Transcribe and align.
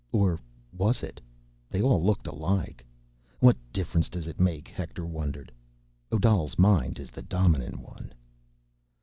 Or 0.11 0.39
was 0.75 1.03
it? 1.03 1.21
They 1.69 1.79
all 1.79 2.03
looked 2.03 2.25
alike. 2.25 2.83
What 3.39 3.55
difference 3.71 4.09
does 4.09 4.25
it 4.25 4.39
make? 4.39 4.67
Hector 4.67 5.05
wondered. 5.05 5.51
_Odal's 6.11 6.57
mind 6.57 6.97
is 6.97 7.11
the 7.11 7.21
dominant 7.21 7.77
one. 7.79 8.11